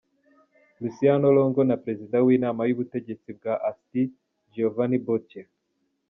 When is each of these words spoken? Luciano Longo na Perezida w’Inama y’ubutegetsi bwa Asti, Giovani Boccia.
Luciano 0.81 1.27
Longo 1.37 1.61
na 1.69 1.77
Perezida 1.85 2.15
w’Inama 2.25 2.61
y’ubutegetsi 2.65 3.29
bwa 3.37 3.53
Asti, 3.69 4.01
Giovani 4.53 4.97
Boccia. 5.05 5.43